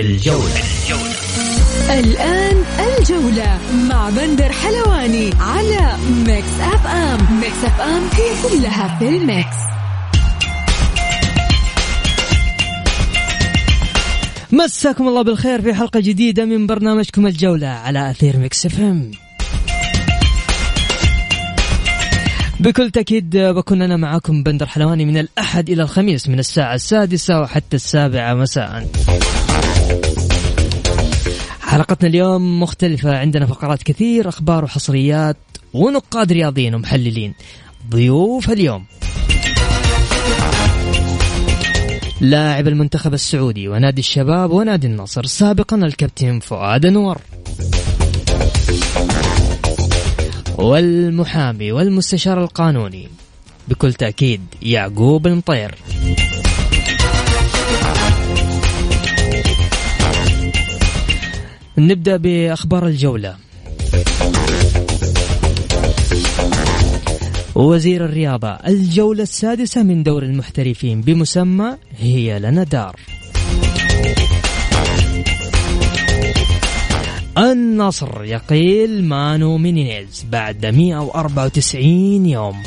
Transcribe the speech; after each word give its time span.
الجولة. 0.00 0.62
الآن 1.90 2.64
الجولة 2.98 3.58
مع 3.88 4.10
بندر 4.10 4.52
حلواني 4.52 5.30
على 5.40 5.96
Mix 6.26 6.60
FM 6.60 7.40
Mix 7.40 7.64
FM 7.64 8.02
هي 8.12 8.30
كلها 8.42 8.98
في 8.98 9.08
ال 9.08 9.18
mix. 9.18 9.56
مساكم 14.52 15.08
الله 15.08 15.22
بالخير 15.22 15.62
في 15.62 15.74
حلقة 15.74 16.00
جديدة 16.00 16.44
من 16.44 16.66
برنامجكم 16.66 17.26
الجولة 17.26 17.68
على 17.68 18.10
أثير 18.10 18.36
Mix 18.36 18.66
FM 18.66 19.10
بكل 22.60 22.90
تأكيد 22.90 23.36
بكون 23.36 23.82
أنا 23.82 23.96
معاكم 23.96 24.42
بندر 24.42 24.66
حلواني 24.66 25.04
من 25.04 25.18
الأحد 25.18 25.70
إلى 25.70 25.82
الخميس 25.82 26.28
من 26.28 26.38
الساعة 26.38 26.74
السادسة 26.74 27.40
وحتى 27.40 27.76
السابعة 27.76 28.34
مساءً. 28.34 28.86
حلقتنا 31.60 32.08
اليوم 32.08 32.62
مختلفة. 32.62 33.18
عندنا 33.18 33.46
فقرات 33.46 33.82
كثير 33.82 34.28
أخبار 34.28 34.64
وحصريات 34.64 35.36
ونقاد 35.74 36.32
رياضيين 36.32 36.74
ومحللين. 36.74 37.34
ضيوف 37.90 38.50
اليوم. 38.50 38.84
لاعب 42.20 42.68
المنتخب 42.68 43.14
السعودي 43.14 43.68
ونادي 43.68 44.00
الشباب 44.00 44.50
ونادي 44.50 44.86
النصر 44.86 45.26
سابقا 45.26 45.76
الكابتن 45.76 46.40
فؤاد 46.40 46.86
انور 46.86 47.18
والمحامي 50.58 51.72
والمستشار 51.72 52.42
القانوني 52.44 53.08
بكل 53.68 53.92
تأكيد 53.92 54.40
يعقوب 54.62 55.26
المطير. 55.26 55.74
نبدأ 61.88 62.16
بأخبار 62.16 62.86
الجولة. 62.86 63.36
وزير 67.54 68.04
الرياضة 68.04 68.48
الجولة 68.48 69.22
السادسة 69.22 69.82
من 69.82 70.02
دوري 70.02 70.22
المحترفين 70.22 71.00
بمسمى 71.00 71.76
هي 71.98 72.38
لنا 72.38 72.62
دار. 72.62 72.96
النصر 77.38 78.24
يقيل 78.24 79.04
مانو 79.04 79.58
مينيز 79.58 80.26
بعد 80.32 80.66
194 80.66 82.26
يوم. 82.26 82.62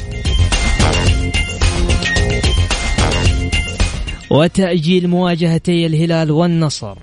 وتأجيل 4.32 5.08
مواجهتي 5.08 5.86
الهلال 5.86 6.32
والنصر. 6.32 6.98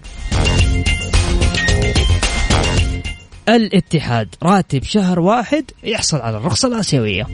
الاتحاد. 3.48 4.34
راتب 4.42 4.82
شهر 4.82 5.20
واحد 5.20 5.64
يحصل 5.84 6.20
على 6.20 6.36
الرخصة 6.36 6.68
الآسيوية. 6.68 7.26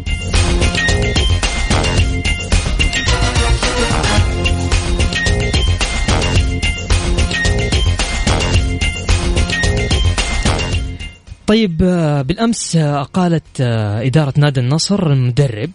طيب 11.46 11.76
بالأمس 12.26 12.76
أقالت 12.76 13.60
إدارة 13.60 14.34
نادي 14.36 14.60
النصر 14.60 15.12
المدرب 15.12 15.70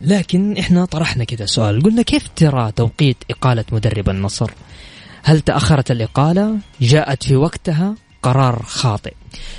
لكن 0.00 0.56
إحنا 0.58 0.84
طرحنا 0.84 1.24
كذا 1.24 1.46
سؤال. 1.46 1.82
قلنا 1.82 2.02
كيف 2.02 2.28
ترى 2.36 2.72
توقيت 2.72 3.16
إقالة 3.30 3.64
مدرب 3.72 4.08
النصر؟ 4.08 4.50
هل 5.22 5.40
تأخرت 5.40 5.90
الإقالة؟ 5.90 6.58
جاءت 6.80 7.22
في 7.22 7.36
وقتها؟ 7.36 7.94
قرار 8.22 8.62
خاطئ. 8.62 9.14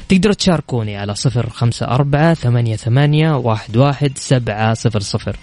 تقدروا 0.09 0.33
تشاركوني 0.33 0.97
على 0.97 1.15
صفر 1.15 1.49
خمسة 1.49 1.85
أربعة 1.85 2.33
ثمانية 2.33 2.75
ثمانية 2.75 3.31
واحد 3.31 3.77
واحد 3.77 4.17
سبعة 4.17 4.73
صفر 4.73 4.99
صفر. 4.99 5.37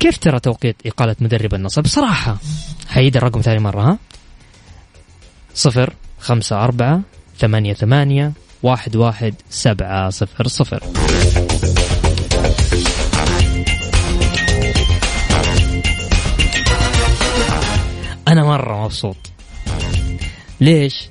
كيف 0.00 0.18
ترى 0.18 0.40
توقيت 0.40 0.76
إقالة 0.86 1.16
مدرب 1.20 1.54
النصر 1.54 1.80
بصراحة 1.80 2.36
حيد 2.88 3.16
الرقم 3.16 3.40
ثاني 3.40 3.58
مرة 3.58 3.82
ها؟ 3.82 3.98
صفر 5.54 5.94
خمسة 6.20 6.64
أربعة 6.64 7.00
ثمانية 7.38 7.74
ثمانية 7.74 8.32
واحد 8.62 8.96
واحد 8.96 9.34
سبعة 9.50 10.10
صفر 10.10 10.48
صفر. 10.48 10.82
أنا 18.28 18.44
مرة 18.44 18.84
مبسوط. 18.84 19.16
ليش؟ 20.60 21.08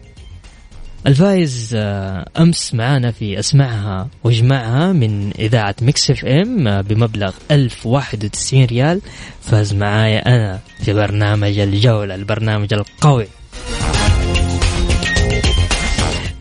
الفايز 1.07 1.73
آه، 1.75 2.25
أمس 2.37 2.73
معانا 2.73 3.11
في 3.11 3.39
اسمعها 3.39 4.09
واجمعها 4.23 4.93
من 4.93 5.31
إذاعة 5.39 5.75
Mix 5.81 6.11
FM 6.11 6.67
آه، 6.67 6.81
بمبلغ 6.81 7.33
1091 7.51 8.65
ريال. 8.65 9.01
فاز 9.41 9.73
معايا 9.73 10.27
أنا 10.27 10.59
في 10.83 10.93
برنامج 10.93 11.59
الجولة 11.59 12.15
البرنامج 12.15 12.73
القوي. 12.73 13.27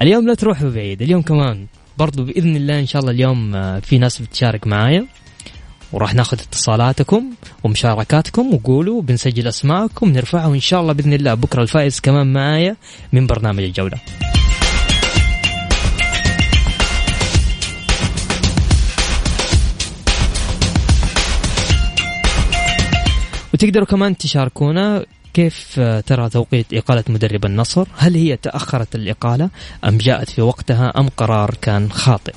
اليوم 0.03 0.27
لا 0.27 0.35
تروحوا 0.35 0.71
بعيد 0.71 1.03
اليوم 1.03 1.23
كمان. 1.23 1.67
برضو 1.99 2.25
بإذن 2.25 2.57
الله 2.57 2.79
إن 2.79 2.87
شاء 2.87 3.03
الله 3.03 3.13
اليوم 3.13 3.55
آه، 3.55 3.81
في 3.81 3.99
ناس 3.99 4.23
بتشارك 4.23 4.67
معايا. 4.67 5.07
وراح 5.95 6.15
ناخذ 6.15 6.41
اتصالاتكم 6.41 7.25
ومشاركاتكم 7.65 8.55
وقولوا 8.55 9.03
بنسجل 9.03 9.49
أسماءكم 9.49 10.09
نرفعها 10.09 10.47
وإن 10.47 10.61
شاء 10.61 10.81
الله 10.81 10.93
بإذن 10.93 11.13
الله 11.13 11.35
بكرة 11.35 11.63
الفائز 11.63 12.01
كمان 12.01 12.33
معايا 12.33 12.77
من 13.13 13.27
برنامج 13.27 13.63
الجولة. 13.63 13.99
وتقدروا 23.55 23.87
كمان 23.87 24.17
تشاركونا 24.17 25.05
كيف 25.35 25.81
ترى 26.07 26.29
توقيت 26.29 26.67
إقالة 26.75 27.05
مدرب 27.09 27.45
النصر؟ 27.45 27.87
هل 27.97 28.15
هي 28.15 28.37
تأخرت 28.37 28.95
الإقالة 28.95 29.51
أم 29.85 29.99
جاءت 29.99 30.31
في 30.31 30.43
وقتها 30.43 30.93
أم 30.99 31.09
قرار 31.09 31.55
كان 31.63 31.93
خاطئ؟ 31.93 32.35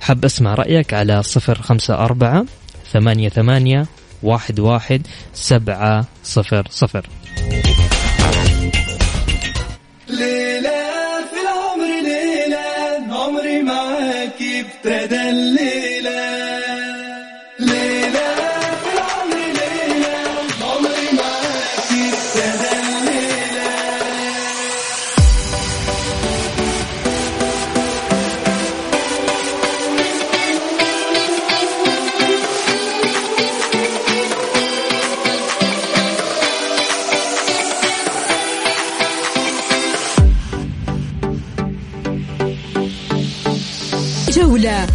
حاب 0.00 0.24
أسمع 0.24 0.54
رأيك 0.54 0.94
على 0.94 1.22
صفر 1.22 1.62
خمسة 1.62 1.94
أربعة 1.94 2.44
ثمانية 2.92 3.28
ثمانية 3.28 3.86
واحد 4.22 4.60
واحد 4.60 5.06
سبعة 5.34 6.04
صفر 6.24 6.66
صفر. 6.70 7.06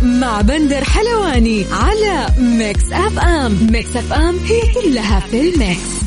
مع 0.01 0.41
بندر 0.41 0.83
حلواني 0.83 1.65
على 1.71 2.27
Mix 2.37 2.91
FM. 2.91 3.67
Mix 3.71 3.95
FM 3.95 4.37
هي 4.37 4.61
كلها 4.73 5.19
في 5.19 5.41
ال 5.41 5.54
mix. 5.54 6.03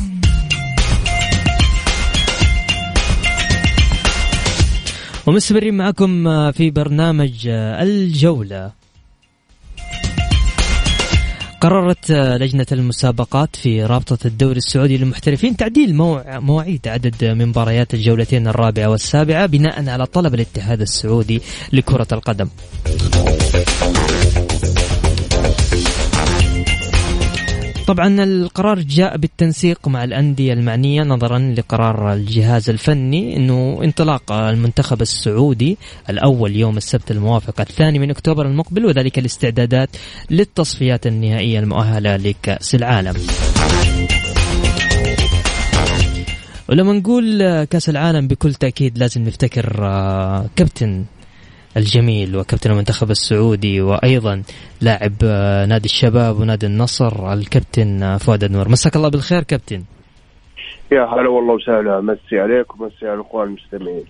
ومستمرين 5.27 5.77
معكم 5.77 6.51
في 6.51 6.69
برنامج 6.69 7.47
الجولة. 7.47 8.71
قررت 11.61 12.11
لجنة 12.11 12.65
المسابقات 12.71 13.55
في 13.55 13.83
رابطة 13.83 14.17
الدوري 14.27 14.57
السعودي 14.57 14.97
للمحترفين 14.97 15.57
تعديل 15.57 15.95
مواعيد 16.25 16.87
عدد 16.87 17.25
من 17.25 17.47
مباريات 17.47 17.93
الجولتين 17.93 18.47
الرابعة 18.47 18.87
والسابعة 18.87 19.45
بناء 19.45 19.89
على 19.89 20.05
طلب 20.05 20.33
الاتحاد 20.33 20.81
السعودي 20.81 21.41
لكرة 21.73 22.07
القدم. 22.11 22.49
طبعا 27.87 28.23
القرار 28.23 28.79
جاء 28.79 29.17
بالتنسيق 29.17 29.87
مع 29.87 30.03
الأندية 30.03 30.53
المعنية 30.53 31.03
نظرا 31.03 31.39
لقرار 31.57 32.13
الجهاز 32.13 32.69
الفني 32.69 33.37
أنه 33.37 33.79
انطلاق 33.83 34.31
المنتخب 34.31 35.01
السعودي 35.01 35.77
الأول 36.09 36.55
يوم 36.55 36.77
السبت 36.77 37.11
الموافق 37.11 37.61
الثاني 37.61 37.99
من 37.99 38.09
أكتوبر 38.09 38.45
المقبل 38.45 38.85
وذلك 38.85 39.19
الاستعدادات 39.19 39.89
للتصفيات 40.29 41.07
النهائية 41.07 41.59
المؤهلة 41.59 42.15
لكأس 42.15 42.75
العالم. 42.75 43.15
ولما 46.69 46.93
نقول 46.93 47.63
كأس 47.63 47.89
العالم 47.89 48.27
بكل 48.27 48.53
تأكيد 48.53 48.97
لازم 48.97 49.21
نفتكر 49.21 49.85
آه، 49.85 50.45
كابتن 50.55 51.05
الجميل 51.77 52.37
وكابتن 52.37 52.71
المنتخب 52.71 53.11
السعودي 53.11 53.81
وأيضا 53.81 54.43
لاعب 54.81 55.13
آه، 55.23 55.65
نادي 55.65 55.85
الشباب 55.85 56.39
ونادي 56.39 56.65
النصر 56.65 57.33
الكابتن 57.33 58.03
آه، 58.03 58.17
فؤاد 58.17 58.43
النور 58.43 58.69
مساك 58.69 58.95
الله 58.95 59.09
بالخير 59.09 59.43
كابتن. 59.43 59.83
يا 60.91 61.01
هلا 61.01 61.29
والله 61.29 61.53
وسهلا. 61.53 62.01
مسي 62.01 62.39
عليك 62.39 62.75
ومسي 62.75 63.05
على 63.05 63.13
الأخوان 63.13 63.47
المستمعين. 63.47 64.03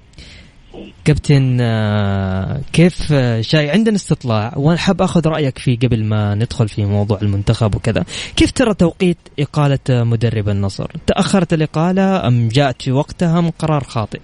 كابتن 1.05 1.57
آه، 1.61 2.61
كيف 2.73 3.13
شاي؟ 3.41 3.69
عندنا 3.69 3.95
استطلاع. 3.95 4.53
وأنا 4.57 4.77
حاب 4.77 5.01
أخذ 5.01 5.27
رأيك 5.27 5.57
فيه 5.57 5.79
قبل 5.79 6.03
ما 6.03 6.35
ندخل 6.35 6.67
في 6.67 6.85
موضوع 6.85 7.19
المنتخب 7.21 7.75
وكذا. 7.75 8.03
كيف 8.35 8.51
ترى 8.51 8.73
توقيت 8.73 9.17
إقالة 9.39 9.79
مدرب 9.89 10.49
النصر؟ 10.49 10.91
تأخرت 11.07 11.53
الإقالة 11.53 12.27
أم 12.27 12.47
جاءت 12.47 12.81
في 12.81 12.91
وقتها 12.91 13.39
أم 13.39 13.49
قرار 13.49 13.83
خاطئ؟ 13.83 14.19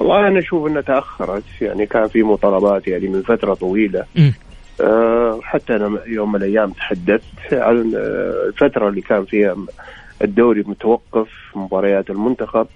والله 0.00 0.28
أنا 0.28 0.38
أشوف 0.38 0.66
انها 0.66 0.80
تأخرت. 0.80 1.44
يعني 1.60 1.86
كان 1.86 2.08
في 2.08 2.22
مطالبات 2.22 2.88
يعني 2.88 3.08
من 3.08 3.22
فترة 3.22 3.54
طويلة. 3.54 4.04
أه 4.80 5.40
حتى 5.42 5.76
أنا 5.76 6.00
يوم 6.06 6.32
من 6.32 6.42
الأيام 6.42 6.70
تحدثت 6.70 7.52
عن 7.52 7.92
آه، 7.96 8.46
الفترة 8.48 8.88
اللي 8.88 9.00
كان 9.00 9.24
فيها 9.24 9.56
الدوري 10.24 10.64
متوقف 10.66 11.28
مباريات 11.54 12.10
المنتخب. 12.10 12.66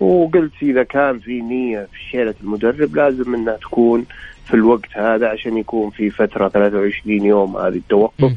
وقلت 0.00 0.52
إذا 0.62 0.82
كان 0.82 1.18
في 1.18 1.40
نية 1.40 1.88
في 1.92 2.10
شيلة 2.10 2.34
المدرب 2.42 2.96
لازم 2.96 3.34
إنها 3.34 3.56
تكون 3.56 4.04
في 4.46 4.54
الوقت 4.54 4.88
هذا 4.92 5.28
عشان 5.28 5.58
يكون 5.58 5.90
في 5.90 6.10
فترة 6.10 6.48
23 6.48 7.24
يوم 7.24 7.56
هذه 7.56 7.76
التوقف. 7.76 8.32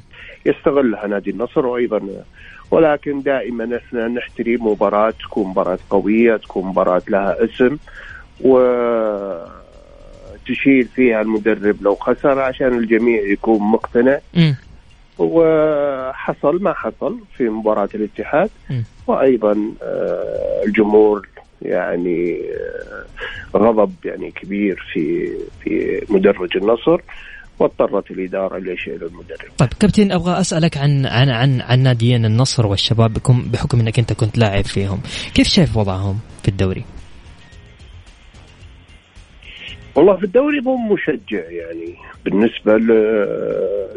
يستغلها 0.45 1.07
نادي 1.07 1.29
النصر 1.31 1.65
وأيضا 1.65 1.99
ولكن 2.71 3.21
دائما 3.21 3.77
إحنا 3.77 4.07
نحترم 4.07 4.67
مباراة 4.67 5.09
تكون 5.11 5.47
مباراة 5.47 5.79
قوية 5.89 6.37
تكون 6.37 6.65
مباراة 6.65 7.01
لها 7.07 7.37
اسم 7.43 7.77
وتشيل 8.41 9.51
فيها 10.95 11.21
المدرب 11.21 11.81
لو 11.81 11.95
خسر 11.95 12.39
عشان 12.39 12.77
الجميع 12.77 13.21
يكون 13.21 13.61
مقتنع 13.71 14.19
م. 14.33 14.53
وحصل 15.19 16.63
ما 16.63 16.73
حصل 16.73 17.19
في 17.37 17.49
مباراة 17.49 17.89
الاتحاد 17.95 18.49
م. 18.69 18.81
وأيضا 19.07 19.71
آه، 19.83 20.61
الجمهور 20.65 21.27
يعني 21.61 22.41
آه، 23.53 23.57
غضب 23.57 23.93
يعني 24.05 24.31
كبير 24.31 24.85
في 24.93 25.33
في 25.63 26.01
مدرج 26.09 26.57
النصر 26.57 27.01
واضطرت 27.61 28.11
الإدارة 28.11 28.57
لشيل 28.57 29.03
المدرب. 29.03 29.51
طيب 29.57 29.69
كابتن 29.79 30.11
أبغى 30.11 30.39
أسألك 30.39 30.77
عن 30.77 31.05
عن 31.05 31.29
عن 31.29 31.61
عن 31.61 31.79
ناديين 31.79 32.25
النصر 32.25 32.67
والشباب 32.67 33.13
بكم 33.13 33.43
بحكم 33.53 33.79
إنك 33.79 33.99
أنت 33.99 34.13
كنت 34.13 34.37
لاعب 34.37 34.65
فيهم، 34.65 35.01
كيف 35.33 35.47
شايف 35.47 35.77
وضعهم 35.77 36.19
في 36.43 36.47
الدوري؟ 36.47 36.83
والله 39.95 40.15
في 40.15 40.23
الدوري 40.23 40.59
مو 40.61 40.77
مشجع 40.77 41.49
يعني 41.49 41.95
بالنسبة 42.25 42.77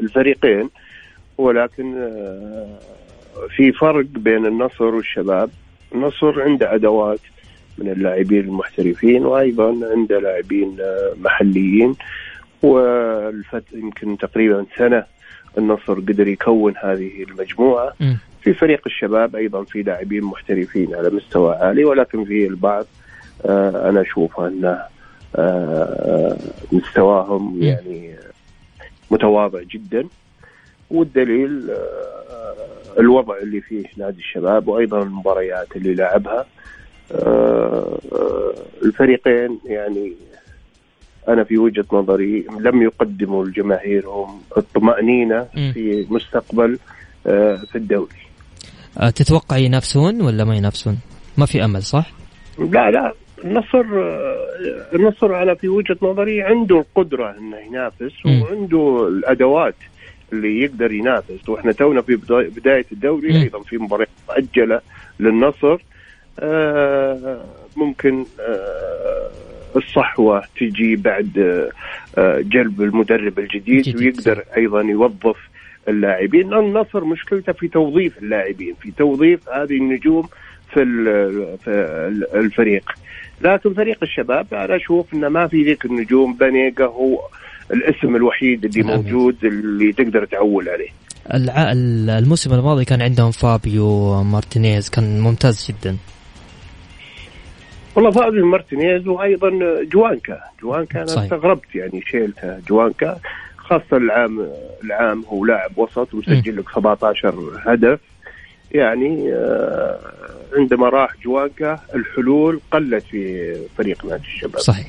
للفريقين 0.01 0.71
ولكن 1.39 1.97
آه، 1.97 2.79
في 3.57 3.73
فرق 3.73 4.05
بين 4.05 4.47
النصر 4.47 4.85
والشباب 4.85 5.51
النصر 5.95 6.43
عنده 6.43 6.75
أدوات 6.75 7.21
من 7.79 7.91
اللاعبين 7.91 8.41
المحترفين 8.41 9.27
وأيضا 9.27 9.79
عنده 9.93 10.19
لاعبين 10.19 10.77
آه، 10.81 11.15
محليين 11.21 11.95
والفت 12.65 13.65
يمكن 13.73 14.19
تقريبا 14.19 14.67
سنة 14.79 15.05
النصر 15.59 15.95
قدر 15.95 16.29
يكون 16.29 16.75
هذه 16.77 17.23
المجموعة 17.23 17.93
في 18.43 18.55
فريق 18.55 18.81
الشباب 18.87 19.37
أيضا 19.37 19.65
في 19.65 19.83
لاعبين 19.83 20.25
محترفين 20.25 20.95
على 20.95 21.11
مستوى 21.11 21.55
عالي 21.55 21.85
ولكن 21.85 22.25
في 22.25 22.47
البعض 22.47 22.87
آه، 23.47 23.89
أنا 23.89 24.01
أشوف 24.01 24.41
أنه 24.41 24.83
آه، 25.37 26.37
مستواهم 26.73 27.63
يعني 27.63 28.15
متواضع 29.11 29.63
جدا. 29.63 30.09
والدليل 30.91 31.71
آه، 31.71 32.55
الوضع 32.99 33.39
اللي 33.39 33.61
فيه 33.61 33.85
نادي 33.97 34.19
الشباب 34.19 34.69
وأيضا 34.69 35.03
المباريات 35.03 35.77
اللي 35.77 35.95
لعبها. 35.95 36.47
الفريقين 38.83 39.59
يعني 39.65 40.13
أنا 41.29 41.45
في 41.45 41.59
وجهة 41.59 41.85
نظري 41.93 42.47
لم 42.61 42.83
يقدموا 42.83 43.45
لجماهيرهم 43.45 44.41
الطمأنينة 44.57 45.47
في 45.55 46.07
مستقبل 46.11 46.79
في 47.73 47.75
الدوري. 47.75 48.25
تتوقع 49.15 49.57
ينافسون 49.57 50.21
ولا 50.21 50.45
ما 50.45 50.57
ينافسون؟ 50.57 50.99
ما 51.39 51.47
في 51.47 51.65
أمل 51.65 51.83
صح؟ 51.83 52.13
لا 52.59 52.91
لا 52.91 53.13
النصر 53.45 53.85
النصر 54.95 55.43
أنا 55.43 55.55
في 55.55 55.69
وجهة 55.69 55.97
نظري 56.03 56.43
عنده 56.43 56.79
القدرة 56.79 57.37
إنه 57.39 57.57
ينافس 57.57 58.27
وعنده 58.27 59.09
الأدوات 59.09 59.75
اللي 60.33 60.63
يقدر 60.63 60.93
ينافس. 60.93 61.49
وإحنا 61.49 61.73
تونا 61.73 62.03
في 62.03 62.17
بداية 62.57 62.87
الدوري 62.93 63.43
أيضا 63.43 63.63
في 63.63 63.79
مباريات 63.79 64.09
مؤجلة 64.29 64.81
للنصر 65.21 65.79
آه، 66.39 67.41
ممكن 67.77 68.25
آه، 68.41 69.31
الصحوة 69.77 70.43
تجي 70.61 70.97
بعد 70.97 71.39
آه، 72.19 72.41
جلب 72.41 72.83
المدرب 72.83 73.39
الجديد 73.39 73.97
ويقدر 74.01 74.45
أيضا 74.57 74.81
يوظف 74.83 75.37
اللاعبين. 75.89 76.55
النصر 76.55 77.05
مشكلته 77.05 77.53
في 77.53 77.69
توظيف 77.69 78.19
اللاعبين 78.19 78.75
في 78.81 78.91
توظيف 78.91 79.49
هذه 79.49 79.77
النجوم 79.77 80.29
في 80.75 80.83
الفريق. 82.35 82.93
لكن 83.41 83.75
فريق 83.75 83.99
الشباب 84.03 84.55
أنا 84.55 84.77
أشوف 84.77 85.15
إنه 85.15 85.29
ما 85.29 85.47
في 85.47 85.63
ذيك 85.63 85.85
النجوم 85.85 86.35
بانيغا 86.35 86.85
هو 86.85 87.21
الاسم 87.73 88.17
الوحيد 88.17 88.65
اللي 88.65 88.83
نعم. 88.83 88.97
موجود 88.97 89.45
اللي 89.45 89.93
تقدر 89.93 90.25
تعول 90.25 90.69
عليه. 90.69 90.89
الع... 91.35 91.73
الموسم 92.19 92.53
الماضي 92.55 92.85
كان 92.85 93.03
عندهم 93.03 93.31
فابيو 93.31 94.23
مارتينيز 94.23 94.91
كان 94.91 95.21
ممتاز 95.21 95.67
جدا. 95.71 95.97
والله 97.95 98.11
فابيو 98.11 98.47
مارتينيز 98.47 99.09
وأيضا 99.09 99.51
جوانكا. 99.93 100.41
جوانكا 100.63 100.99
أنا 100.99 101.07
صحيح. 101.07 101.23
استغربت 101.23 101.75
يعني 101.75 102.03
شيلته 102.07 102.59
جوانكا 102.69 103.19
خاصة 103.57 103.97
العام 103.97 104.47
العام 104.85 105.25
هو 105.29 105.45
لاعب 105.45 105.79
وسط 105.79 106.15
وسجل 106.15 106.57
لك 106.57 106.69
17 106.75 107.35
هدف. 107.67 108.01
يعني 108.73 109.33
آه، 109.33 109.99
عندما 110.59 110.89
راح 110.89 111.15
جوانكا 111.25 111.79
الحلول 111.95 112.61
قلت 112.73 113.05
في 113.05 113.55
فريق 113.79 114.05
نادي 114.05 114.23
الشباب. 114.25 114.59
صحيح. 114.59 114.87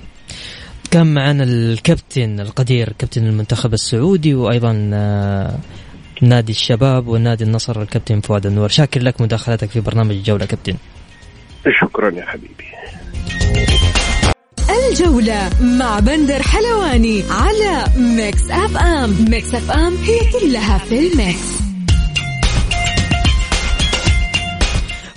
كان 0.91 1.13
معنا 1.13 1.43
الكابتن 1.43 2.39
القدير 2.39 2.93
كابتن 3.00 3.27
المنتخب 3.27 3.74
السعودي 3.74 4.35
وأيضا 4.35 4.91
آه، 4.93 5.55
نادي 6.21 6.51
الشباب 6.51 7.07
ونادي 7.07 7.43
النصر 7.43 7.81
الكابتن 7.81 8.19
فؤاد 8.19 8.45
النور 8.45 8.67
شاكر 8.67 9.01
لك 9.01 9.21
مداخلتك 9.21 9.69
في 9.69 9.79
برنامج 9.79 10.12
الجولة 10.12 10.45
كابتن. 10.45 10.75
شكرا 11.69 12.12
يا 12.12 12.25
حبيبي. 12.25 12.65
الجولة 14.89 15.50
مع 15.62 16.00
بندر 16.00 16.41
حلواني 16.43 17.24
على 17.31 17.84
Mix 17.98 18.51
FM. 18.51 19.25
Mix 19.29 19.55
FM 19.55 19.96
هي 19.95 20.19
كلها 20.39 20.77
في 20.77 21.07
ال 21.08 21.19
mix. 21.19 21.64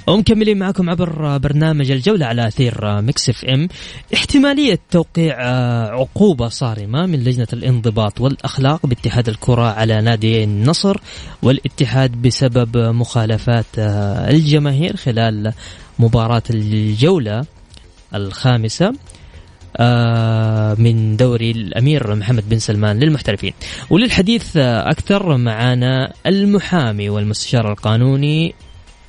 ومكملين 0.08 0.58
معكم 0.58 0.90
عبر 0.90 1.38
برنامج 1.38 1.90
الجولة 1.90 2.26
على 2.26 2.48
أثير 2.48 3.00
Mix 3.00 3.28
FM. 3.28 3.68
احتمالية 4.14 4.78
توقيع 4.90 5.36
آه، 5.40 5.88
عقوبة 5.88 6.48
صارمة 6.48 7.06
من 7.06 7.24
لجنة 7.24 7.46
الانضباط 7.52 8.20
والأخلاق 8.20 8.86
باتحاد 8.86 9.28
الكرة 9.28 9.72
على 9.72 10.00
نادي 10.00 10.44
النصر 10.44 10.96
والاتحاد 11.42 12.22
بسبب 12.22 12.76
مخالفات 12.76 13.66
آه، 13.78 14.30
الجماهير 14.30 14.96
خلال 14.96 15.52
مباراة 15.98 16.42
الجولة 16.50 17.44
الخامسة 18.14 18.92
آه، 19.76 20.74
من 20.74 21.16
دوري 21.16 21.50
الأمير 21.50 22.14
محمد 22.14 22.48
بن 22.48 22.58
سلمان 22.58 22.98
للمحترفين. 22.98 23.52
وللحديث 23.90 24.56
أكثر 24.56 25.36
معنا 25.36 26.12
المحامي 26.26 27.08
والمستشار 27.08 27.72
القانوني 27.72 28.54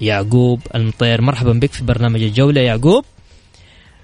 يعقوب 0.02 0.62
المطير. 0.76 1.22
مرحبا 1.22 1.54
بك 1.54 1.72
في 1.72 1.84
برنامج 1.84 2.24
الجولة. 2.24 2.62
يعقوب؟ 2.62 3.06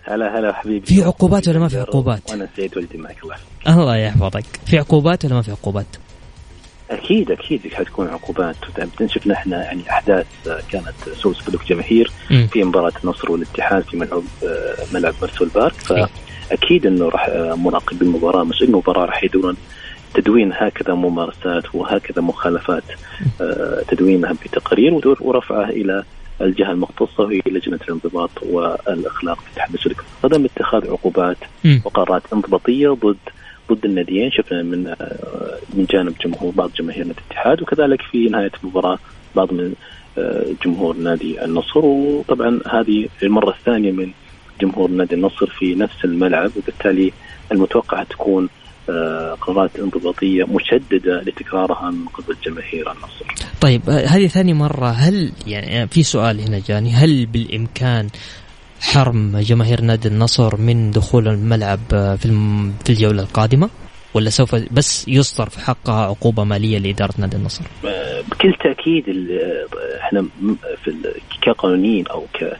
هلا 0.03 0.39
هلا 0.39 0.53
حبيبي. 0.53 0.85
في 0.85 1.03
عقوبات 1.03 1.47
ولا 1.47 1.59
ما 1.59 1.67
في 1.67 1.79
عقوبات؟ 1.79 2.31
وأنا 2.31 2.47
سعيد 2.57 2.77
ولدي 2.77 2.97
معك 2.97 3.17
الله 3.23 3.35
الله 3.67 3.97
يحفظك. 3.97 4.43
في 4.65 4.77
عقوبات 4.77 5.25
ولا 5.25 5.33
ما 5.33 5.41
في 5.41 5.51
عقوبات؟ 5.51 5.85
أكيد 6.91 7.31
أكيد 7.31 7.73
حتكون 7.73 8.07
عقوبات. 8.07 8.55
شفنا 9.05 9.33
إحنا 9.33 9.63
يعني 9.63 9.89
أحداث 9.89 10.25
كانت 10.71 10.93
سوء 11.17 11.33
سلوك 11.33 11.65
جماهير. 11.69 12.11
في 12.51 12.63
مباراة 12.63 12.93
النصر 13.03 13.31
والاتحاد 13.31 13.83
في 13.83 13.97
ملعب 13.97 14.23
آه، 14.43 14.75
ملعب 14.93 15.13
مرسول 15.21 15.49
بارك. 15.55 15.91
إيه. 15.91 16.07
فأكيد 16.49 16.85
إنه 16.85 17.09
راح 17.09 17.27
آه، 17.29 17.53
مراقبي 17.55 18.05
المباراه 18.05 18.43
مسؤولين 18.43 18.73
المباراه 18.73 19.05
راح 19.05 19.23
يدورون 19.23 19.57
تدوين 20.15 20.51
هكذا 20.53 20.93
ممارسات 20.93 21.75
وهكذا 21.75 22.21
مخالفات 22.21 22.83
آه، 23.41 23.81
تدوينها 23.87 24.33
بتقارير 24.33 24.93
ودور- 24.93 25.17
ورفعها 25.21 25.69
إلى 25.69 26.03
الجهة 26.41 26.71
المختصة 26.71 27.23
وهي 27.23 27.41
لجنة 27.45 27.79
الانضباط 27.87 28.29
والأخلاق 28.43 29.39
في 29.39 29.51
اتحاد 29.53 29.75
سلوك 29.75 30.03
القدم 30.23 30.45
اتخاذ 30.45 30.89
عقوبات. 30.91 31.37
وقرارات 31.85 32.21
انضباطية 32.33 32.89
ضد 32.89 33.17
ضد 33.71 33.85
الناديين 33.85 34.31
شفنا 34.31 34.63
من 34.63 34.87
آه، 34.87 35.57
من 35.73 35.85
جانب 35.89 36.13
جمهور 36.25 36.51
بعض 36.55 36.71
جماهير 36.79 37.03
نادي 37.05 37.19
الاتحاد 37.27 37.61
وكذلك 37.61 38.01
في 38.01 38.25
نهاية 38.29 38.51
المباراة 38.63 38.97
بعض 39.35 39.53
من 39.53 39.73
آه، 40.17 40.45
جمهور 40.65 40.97
نادي 40.97 41.45
النصر 41.45 41.79
وطبعا 41.85 42.59
هذه 42.71 43.07
المرة 43.23 43.49
الثانية 43.49 43.91
من 43.91 44.11
جمهور 44.61 44.89
نادي 44.89 45.15
النصر 45.15 45.45
في 45.47 45.75
نفس 45.75 46.05
الملعب 46.05 46.51
وبالتالي 46.57 47.11
المتوقع 47.51 48.03
تكون 48.03 48.49
قرارات 49.41 49.79
انضباطية 49.79 50.43
مشددة 50.43 51.21
لتكرارها 51.21 51.91
من 51.91 52.05
قبل 52.05 52.35
جماهير 52.45 52.91
النصر. 52.91 53.25
طيب 53.61 53.89
آه، 53.89 54.05
هذه 54.05 54.27
ثاني 54.27 54.53
مرة 54.53 54.87
هل 54.89 55.31
يعني 55.47 55.87
في 55.87 56.03
سؤال 56.03 56.41
هنا 56.41 56.59
جاني 56.67 56.91
هل 56.91 57.25
بالإمكان 57.25 58.07
حرم 58.81 59.37
جماهير 59.39 59.81
نادي 59.81 60.07
النصر 60.07 60.57
من 60.57 60.91
دخول 60.91 61.27
الملعب 61.27 61.79
آه، 61.93 62.15
في 62.15 62.27
في 62.85 62.89
الجولة 62.89 63.21
القادمة 63.23 63.69
ولا 64.13 64.29
سوف 64.29 64.55
بس 64.55 65.07
يصدر 65.07 65.49
في 65.49 65.59
حقها 65.59 66.05
عقوبة 66.05 66.43
مالية 66.43 66.77
لإدارة 66.77 67.13
نادي 67.17 67.37
النصر؟ 67.37 67.63
آه، 67.85 68.21
بكل 68.21 68.53
تأكيد 68.63 69.03
إحنا 70.01 70.25
في 70.83 70.93
كقانونيين 71.41 72.07
أو 72.07 72.25
ك 72.33 72.43
آه، 72.43 72.57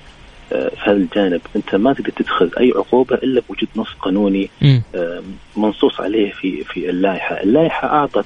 في 0.49 0.71
هذا 0.83 0.97
الجانب 0.97 1.41
أنت 1.55 1.75
ما 1.75 1.93
تقدر 1.93 2.09
تدخل 2.09 2.51
أي 2.59 2.73
عقوبة 2.75 3.15
إلا 3.15 3.41
بوجود 3.49 3.69
نص 3.75 3.93
قانوني. 4.01 4.49
آه، 4.95 5.21
منصوص 5.57 6.01
عليه 6.01 6.31
في 6.31 6.63
في 6.63 6.89
اللائحة، 6.89 7.43
اللائحة 7.43 7.87
أعطت 7.87 8.25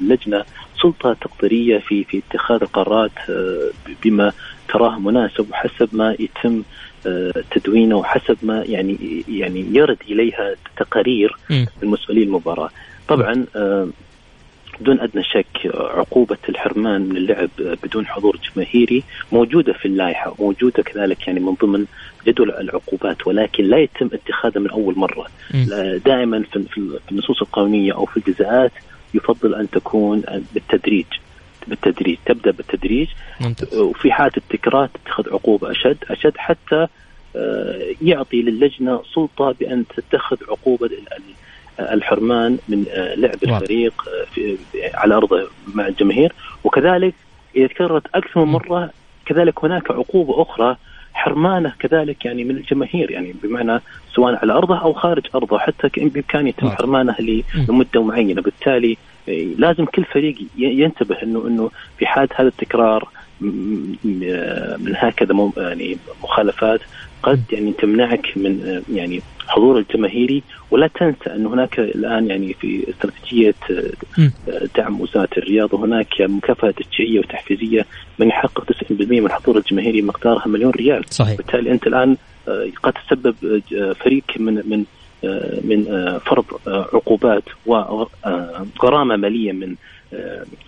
اللجنة 0.00 0.44
سلطة 0.82 1.16
تقديرية 1.20 1.78
في 1.78 2.04
في 2.04 2.22
اتخاذ 2.30 2.58
القرارات 2.62 3.10
آه، 3.30 3.70
بما 4.04 4.32
تراه 4.68 4.98
مناسب 4.98 5.46
وحسب 5.50 5.88
ما 5.92 6.16
يتم 6.18 6.62
آه، 7.06 7.32
تدوينه 7.50 7.96
وحسب 7.96 8.36
ما 8.42 8.64
يعني 8.68 9.24
يعني 9.28 9.66
يرد 9.72 9.98
إليها 10.08 10.54
تقارير. 10.76 11.36
المسؤولين 11.82 12.22
المباراة. 12.22 12.70
طبعا 13.08 13.46
بدون 14.80 15.00
أدنى 15.00 15.24
شك 15.24 15.70
عقوبة 15.74 16.38
الحرمان 16.48 17.00
من 17.00 17.16
اللعب 17.16 17.48
بدون 17.58 18.06
حضور 18.06 18.38
جماهيري 18.54 19.02
موجودة 19.32 19.72
في 19.72 19.86
اللائحة 19.86 20.34
وموجوده 20.38 20.82
كذلك 20.82 21.26
يعني 21.26 21.40
من 21.40 21.54
ضمن 21.54 21.84
جدول 22.26 22.50
العقوبات 22.50 23.26
ولكن 23.26 23.64
لا 23.64 23.78
يتم 23.78 24.10
اتخاذها 24.12 24.60
من 24.60 24.70
أول 24.70 24.98
مرة. 24.98 25.26
دائما 26.04 26.42
في 26.52 26.98
النصوص 27.12 27.42
القانونية 27.42 27.94
أو 27.94 28.06
في 28.06 28.16
الجزاءات 28.16 28.72
يفضل 29.14 29.54
أن 29.54 29.70
تكون 29.70 30.22
بالتدريج 30.54 31.06
بالتدريج 31.68 32.18
تبدأ 32.26 32.50
بالتدريج. 32.50 33.08
ممتاز. 33.40 33.78
وفي 33.78 34.12
حالة 34.12 34.32
التكرار 34.36 34.86
تتخذ 34.86 35.32
عقوبة 35.32 35.70
أشد 35.70 35.96
أشد 36.10 36.32
حتى 36.36 36.86
آه، 37.36 37.94
يعطي 38.02 38.42
للجنة 38.42 39.02
سلطة 39.14 39.54
بأن 39.60 39.84
تتخذ 39.96 40.36
عقوبة 40.48 40.86
الحرمان 41.80 42.58
من 42.68 42.84
آه، 42.90 43.14
لعب. 43.14 43.34
الفريق 43.42 43.94
آه، 44.08 44.24
في 44.34 44.56
على 44.94 45.14
ارضه 45.14 45.48
مع 45.74 45.86
الجماهير 45.86 46.32
وكذلك 46.64 47.14
إذا 47.56 47.66
تكررت 47.66 48.06
أكثر 48.14 48.44
من 48.44 48.52
مرة 48.52 48.90
كذلك 49.26 49.64
هناك 49.64 49.90
عقوبه 49.90 50.42
أخرى 50.42 50.76
حرمانه 51.14 51.72
كذلك 51.78 52.24
يعني 52.24 52.44
من 52.44 52.56
الجماهير 52.56 53.10
يعني 53.10 53.34
بمعنى 53.42 53.80
سواء 54.14 54.34
على 54.34 54.52
أرضه 54.52 54.78
أو 54.78 54.92
خارج 54.92 55.26
أرضه 55.34 55.58
حتى 55.58 55.88
كإن 55.88 56.08
بامكانه 56.08 56.48
يتم. 56.48 56.70
حرمانه 56.70 57.16
لمدة 57.68 58.02
معينة 58.02 58.42
بالتالي 58.42 58.96
آه، 59.28 59.46
لازم 59.58 59.84
كل 59.84 60.04
فريق 60.04 60.36
ينتبه 60.56 61.22
إنه 61.22 61.46
إنه 61.46 61.70
في 61.98 62.06
حال 62.06 62.28
هذا 62.34 62.48
التكرار 62.48 63.08
من 63.40 64.94
هكذا 64.96 65.50
يعني 65.56 65.96
مخالفات 66.22 66.80
قد 67.22 67.42
يعني 67.52 67.72
تمنعك 67.72 68.32
من 68.36 68.82
يعني 68.92 69.22
حضور 69.48 69.78
الجماهيري. 69.78 70.42
ولا 70.70 70.86
تنسى 70.86 71.34
أن 71.36 71.46
هناك 71.46 71.78
الآن 71.78 72.26
يعني 72.26 72.54
في 72.54 72.90
استراتيجية 72.90 73.54
دعم 74.76 75.00
وزارة 75.00 75.28
الرياضة 75.36 75.84
هناك 75.84 76.20
مكافاه 76.20 76.70
تشجيعية 76.70 77.18
وتحفيزية 77.18 77.86
من 78.18 78.28
يحقق 78.28 78.64
90% 78.64 78.72
من 78.90 79.26
الحضور 79.26 79.58
الجماهيري 79.58 80.02
مقدارها 80.02 80.48
مليون 80.48 80.70
ريال. 80.70 81.04
صحيح. 81.10 81.36
بالتالي 81.36 81.72
أنت 81.72 81.86
الآن 81.86 82.16
آه، 82.48 82.68
قد 82.82 82.92
تسبب 82.92 83.34
آه، 83.74 83.92
فريق 83.92 84.24
من 84.36 84.54
من 84.54 84.84
آه، 85.24 85.60
من 85.64 85.84
فرض 86.18 86.44
عقوبات 86.66 87.44
وغرامه 87.66 89.16
مالية 89.16 89.52
من 89.52 89.74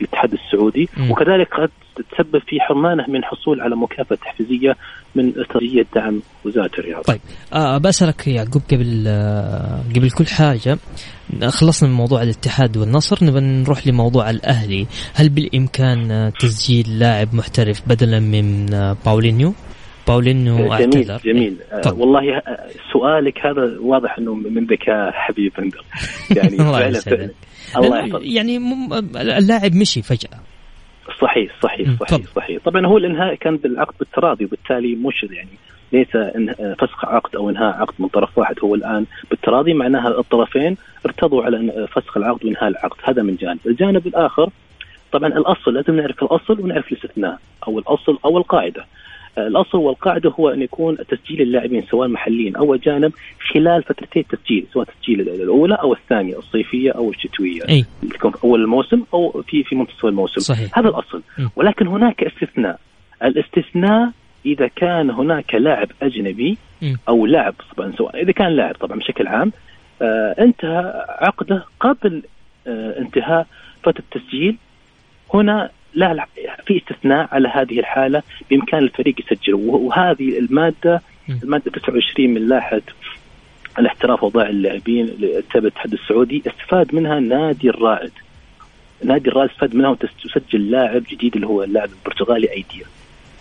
الاتحاد 0.00 0.32
السعودي. 0.32 0.88
وكذلك 1.10 1.54
قد 1.54 1.70
تتسبب 1.96 2.42
في 2.46 2.60
حرمانه 2.60 3.04
من 3.08 3.24
حصول 3.24 3.60
على 3.60 3.76
مكافاه 3.76 4.16
تحفيزيه 4.16 4.76
من 5.14 5.28
استراتيجيه 5.28 5.86
دعم 5.94 6.22
وزارة 6.44 6.70
الرياضة. 6.78 7.02
طيب 7.02 7.20
آه 7.52 7.78
بسألك 7.78 8.26
يعقوب 8.26 8.62
قبل 8.72 9.04
آه 9.06 9.80
قبل 9.96 10.10
كل 10.10 10.26
حاجة 10.26 10.78
خلصنا 11.48 11.88
من 11.88 11.94
موضوع 11.94 12.22
الاتحاد 12.22 12.76
والنصر 12.76 13.24
نبى 13.24 13.40
نروح 13.40 13.86
لموضوع 13.86 14.30
الأهلي. 14.30 14.86
هل 15.14 15.28
بالإمكان 15.28 16.10
آه، 16.10 16.30
تسجيل 16.30 16.98
لاعب 16.98 17.34
محترف 17.34 17.88
بدلا 17.88 18.20
من 18.20 18.74
آه 18.74 18.96
باولينيو؟ 19.06 19.54
باولينيو 20.08 20.56
جميل 20.56 20.72
اعتذر. 20.72 21.32
جميل. 21.32 21.56
آه، 21.72 21.80
طب. 21.80 21.98
والله 21.98 22.42
سؤالك 22.92 23.46
هذا 23.46 23.78
واضح 23.80 24.18
إنه 24.18 24.34
من 24.34 24.64
ذكاء 24.64 25.10
حبيب 25.12 25.52
بندر 25.58 25.84
يعني 26.36 26.54
الله 26.54 27.00
فعلا 27.00 27.30
الله 27.76 28.20
يعني 28.22 28.56
اللاعب 29.38 29.74
مشي 29.74 30.02
فجأة. 30.02 30.51
صحيح 31.22 31.52
صحيح 31.62 31.88
صحيح 32.00 32.08
تفضل. 32.08 32.24
صحيح. 32.36 32.62
طبعا 32.64 32.86
هو 32.86 32.98
الإنهاء 32.98 33.34
كان 33.34 33.56
بالعقد 33.56 33.94
بالتراضي 33.98 34.44
وبالتالي 34.44 34.94
مش 34.94 35.26
يعني 35.30 35.48
ليس 35.92 36.08
فسخ 36.78 37.04
عقد 37.04 37.36
أو 37.36 37.50
إنهاء 37.50 37.80
عقد 37.80 37.94
من 37.98 38.08
طرف 38.08 38.38
واحد. 38.38 38.54
هو 38.64 38.74
الآن 38.74 39.06
بالتراضي 39.30 39.74
معناها 39.74 40.08
الطرفين 40.08 40.76
ارتضوا 41.06 41.44
على 41.44 41.88
فسخ 41.92 42.16
العقد 42.16 42.44
وإنهاء 42.44 42.68
العقد. 42.68 42.98
هذا 43.04 43.22
من 43.22 43.36
جانب. 43.36 43.58
الجانب 43.66 44.06
الآخر 44.06 44.50
طبعا 45.12 45.28
الأصل 45.28 45.74
لازم 45.74 45.96
نعرف 45.96 46.22
الأصل 46.22 46.60
ونعرف 46.60 46.92
الاستثناء 46.92 47.38
أو 47.68 47.78
الأصل 47.78 48.18
أو 48.24 48.38
القاعدة. 48.38 48.86
الأصل 49.38 49.78
والقاعدة 49.78 50.30
هو 50.30 50.48
أن 50.48 50.62
يكون 50.62 50.96
تسجيل 50.96 51.40
اللاعبين 51.40 51.82
سواء 51.90 52.08
محليين 52.08 52.56
أو 52.56 52.74
أجانب 52.74 53.12
خلال 53.52 53.82
فترتي 53.82 54.20
التسجيل 54.20 54.66
سواء 54.72 54.88
التسجيل 54.88 55.20
الأولى 55.20 55.74
أو 55.74 55.92
الثانية 55.92 56.38
الصيفية 56.38 56.90
أو 56.90 57.10
الشتوية 57.10 57.60
في 57.62 58.32
أول 58.44 58.60
الموسم 58.60 59.02
أو 59.14 59.42
في 59.48 59.64
في 59.64 59.76
منتصف 59.76 60.06
الموسم 60.06 60.40
صحيح. 60.40 60.78
هذا 60.78 60.88
الأصل 60.88 61.22
م. 61.38 61.48
ولكن 61.56 61.86
هناك 61.86 62.24
استثناء 62.24 62.80
الاستثناء 63.22 64.10
إذا 64.46 64.66
كان 64.76 65.10
هناك 65.10 65.54
لاعب 65.54 65.88
أجنبي 66.02 66.58
م. 66.82 66.94
أو 67.08 67.26
لاعب 67.26 67.54
طبعا 67.76 67.92
سواء 67.98 68.22
إذا 68.22 68.32
كان 68.32 68.48
لاعب 68.48 68.74
طبعا 68.74 68.98
بشكل 68.98 69.26
عام 69.26 69.52
آه 70.02 70.34
انتهى 70.38 71.06
عقده 71.20 71.64
قبل 71.80 72.22
آه 72.66 72.98
انتهاء 72.98 73.46
فترة 73.82 74.02
التسجيل 74.14 74.56
هنا 75.34 75.70
لا 75.94 76.14
لا 76.14 76.26
في 76.66 76.76
استثناء 76.78 77.28
على 77.32 77.48
هذه 77.48 77.80
الحالة 77.80 78.22
بإمكان 78.50 78.82
الفريق 78.82 79.14
يسجله 79.20 79.56
وهذه 79.56 80.38
المادة. 80.38 81.02
المادة 81.42 81.70
29 81.70 82.30
من 82.30 82.48
لائحه 82.48 82.80
الاحتراف 83.78 84.24
وضع 84.24 84.46
اللاعبين 84.46 85.06
لتابع 85.06 85.66
الاتحاد 85.66 85.92
السعودي 85.92 86.42
استفاد 86.46 86.94
منها 86.94 87.20
نادي 87.20 87.70
الرائد 87.70 88.10
نادي 89.04 89.28
الرائد 89.28 89.50
استفاد 89.50 89.74
منها 89.74 89.90
وتسجل 89.90 90.70
لاعب 90.70 91.02
جديد 91.10 91.34
اللي 91.34 91.46
هو 91.46 91.62
اللاعب 91.62 91.88
البرتغالي 91.98 92.50
أيديا 92.52 92.86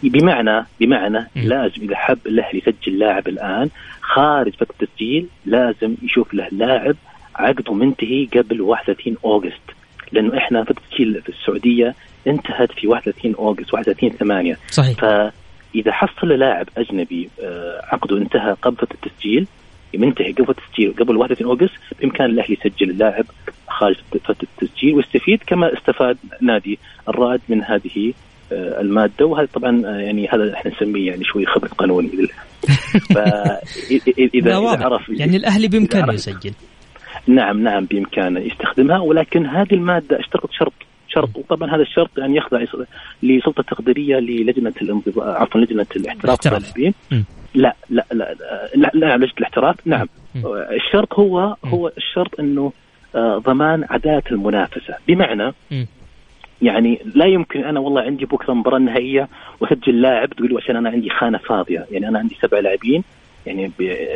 بمعنى 0.03 0.65
بمعنى. 0.79 1.27
لازم 1.35 1.81
إذا 1.81 1.95
حب 1.95 2.17
الأهلي 2.25 2.61
يسجل 2.67 2.99
لاعب 2.99 3.27
الآن 3.27 3.69
خارج 4.01 4.53
فترة 4.53 4.75
التسجيل 4.81 5.27
لازم 5.45 5.95
يشوف 6.01 6.33
له 6.33 6.47
لاعب 6.51 6.95
عقده 7.35 7.73
منتهي 7.73 8.25
قبل 8.25 8.61
31 8.61 9.17
أوغست 9.25 9.61
لأنه 10.11 10.37
إحنا 10.37 10.63
فتره 10.63 10.77
التسجيل 10.77 11.21
في 11.21 11.29
السعودية 11.29 11.95
انتهت 12.27 12.71
في 12.71 12.87
31 12.87 13.35
أوغست 13.35 13.73
31 13.73 14.09
8 14.09 14.57
صحيح. 14.67 14.97
فإذا 14.97 15.91
حصل 15.91 16.27
لاعب 16.27 16.67
أجنبي 16.77 17.29
آه، 17.43 17.81
عقده 17.83 18.17
انتهى 18.17 18.55
قبل 18.61 18.75
فتره 18.75 18.97
التسجيل 19.05 19.47
منتهي 19.93 20.31
قبل 20.31 20.49
التسجيل 20.49 20.93
قبل 20.99 21.17
31 21.17 21.47
أوغست 21.47 21.73
بإمكان 21.99 22.25
الأهلي 22.25 22.57
يسجل 22.59 22.89
اللاعب 22.89 23.25
خارج 23.67 23.95
فترة 24.11 24.35
التسجيل 24.43 24.95
ويستفيد 24.95 25.39
كما 25.47 25.73
استفاد 25.73 26.17
نادي 26.41 26.79
الرائد 27.09 27.41
من 27.49 27.63
هذه 27.63 28.13
آه، 28.51 28.81
المادة. 28.81 29.25
وهذا 29.25 29.47
طبعا 29.53 29.81
آه، 29.85 29.99
يعني 29.99 30.27
هذا 30.27 30.53
إحنا 30.53 30.71
نسميه 30.71 31.07
يعني 31.07 31.23
شوي 31.23 31.45
خبر 31.45 31.67
قانوني. 31.67 32.09
فاذا 33.15 34.55
عرف 34.55 35.09
يعني 35.09 35.37
الأهلي 35.37 35.67
بإمكانه 35.67 36.13
يسجل. 36.13 36.53
نعم 37.27 37.63
نعم 37.63 37.85
بإمكانه 37.85 38.39
يستخدمها 38.39 38.99
ولكن 38.99 39.45
هذه 39.45 39.73
المادة 39.73 40.19
اشترطت 40.19 40.51
شرط 40.51 40.73
شرط. 41.07 41.29
وطبعا 41.35 41.75
هذا 41.75 41.81
الشرط 41.81 42.17
يعني 42.17 42.37
يخضع 42.37 42.65
لسلطة 43.23 43.63
تقديرية 43.63 44.15
للجنة 44.15 44.73
الانضباط 44.81 45.27
عفوا 45.27 45.61
لجنة 45.61 45.85
الاحتراف 45.95 46.47
اللاعبين 46.47 46.93
لا 47.55 47.75
لا 47.89 48.05
لا 48.11 48.35
لا, 48.75 48.91
لا 48.93 49.17
لجنة 49.17 49.31
الاحتراف 49.37 49.75
نعم. 49.85 50.07
الشرط 50.71 51.19
هو 51.19 51.55
هو 51.65 51.91
الشرط 51.97 52.39
إنه 52.39 52.71
آه، 53.15 53.37
ضمان 53.37 53.85
عدالة 53.89 54.23
المنافسة. 54.31 54.95
بمعنى 55.07 55.53
يعني 56.61 56.99
لا 57.15 57.25
يمكن 57.25 57.63
أنا 57.63 57.79
والله 57.79 58.01
عندي 58.01 58.25
بكرة 58.25 58.53
مباراة 58.53 58.79
نهائية 58.79 59.27
وأسجل 59.59 60.01
لاعب 60.01 60.29
تقول 60.29 60.57
عشان 60.57 60.75
أنا 60.75 60.89
عندي 60.89 61.09
خانة 61.09 61.37
فاضية. 61.37 61.85
يعني 61.91 62.07
أنا 62.07 62.19
عندي 62.19 62.37
سبع 62.41 62.59
لاعبين 62.59 63.03
يعني 63.45 63.71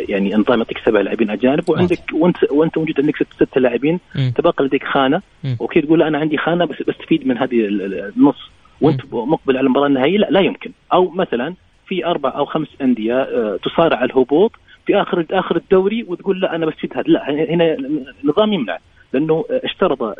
يعني 0.10 0.36
النظام 0.36 0.58
يعطيك 0.60 0.78
سبع 0.86 1.02
لاعبين 1.02 1.30
أجانب 1.30 1.70
وعندك 1.70 2.00
وانت 2.14 2.38
وأنت 2.52 2.78
موجود 2.78 2.96
عندك 3.00 3.16
ست 3.16 3.44
ست 3.44 3.58
لاعبين 3.58 4.00
تبقى 4.36 4.64
لديك 4.64 4.84
خانة. 4.84 5.22
أوكي 5.62 5.82
تقول 5.82 6.04
أنا 6.04 6.18
عندي 6.18 6.38
خانة 6.38 6.66
بس 6.66 6.76
بستفيد 6.88 7.28
من 7.28 7.38
هذه 7.38 7.68
النص. 7.68 8.50
وأنت 8.82 9.02
مقبل 9.12 9.58
على 9.58 9.66
المباراة 9.66 9.88
النهائية؟ 9.88 10.18
لا 10.18 10.28
لا 10.30 10.40
يمكن. 10.40 10.72
أو 10.94 11.10
مثلا 11.10 11.54
في 11.88 12.06
أربع 12.06 12.30
أو 12.36 12.46
خمس 12.46 12.68
أندية 12.82 13.22
آه، 13.22 13.60
تصارع 13.64 14.04
الهبوط 14.04 14.52
في 14.86 15.02
اخر 15.02 15.26
آخر 15.32 15.56
الدوري 15.56 16.06
وتقول 16.08 16.40
لا 16.40 16.56
أنا 16.56 16.66
بستفيد 16.66 16.94
هذا. 16.94 17.04
لا 17.08 17.30
هنا 17.30 17.78
النظام 18.24 18.54
يمنع. 18.54 18.78
لأنه 19.14 19.46
اشترط 19.50 20.16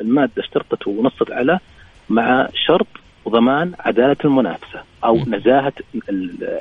المادة 0.00 0.32
اشترطت 0.38 0.86
ونصت 0.86 1.30
على 1.30 1.58
مع 2.10 2.48
شرط 2.66 2.86
وضمان 3.26 3.72
عدالة 3.80 4.16
المنافسة 4.24 4.80
أو 5.04 5.16
نزاهة 5.16 5.72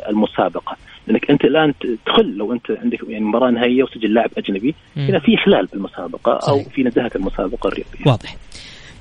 المسابقة. 0.09 0.77
لأنك 1.07 1.31
أنت 1.31 1.43
الآن 1.43 1.73
تخل 2.05 2.37
لو 2.37 2.53
أنت 2.53 2.71
عندك 2.71 2.99
يعني 3.07 3.25
مباراة 3.25 3.51
نهائية 3.51 3.83
وسجل 3.83 4.13
لاعب 4.13 4.29
أجنبي 4.37 4.75
هنا 4.97 5.19
في 5.19 5.37
خلال 5.45 5.65
بالمسابقه 5.65 6.39
أو 6.49 6.63
في 6.63 6.83
نزاهة 6.83 7.11
المسابقة 7.15 7.67
الرياضية. 7.67 8.11
واضح. 8.11 8.35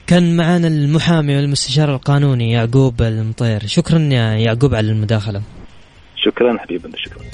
كان 0.06 0.36
معنا 0.36 0.68
المحامي 0.68 1.36
والمستشار 1.36 1.94
القانوني 1.94 2.52
يعقوب 2.52 3.02
المطير. 3.02 3.60
شكرا 3.66 3.98
يا 3.98 4.34
يعقوب 4.34 4.74
على 4.74 4.90
المداخلة. 4.90 5.42
شكرا 6.16 6.58
حبيبنا 6.58 6.96
شكرا. 6.96 7.24